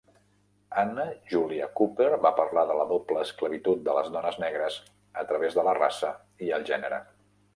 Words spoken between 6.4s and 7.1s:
i el gènere.